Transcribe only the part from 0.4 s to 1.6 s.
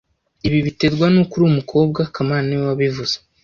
Ibi biterwa nuko uri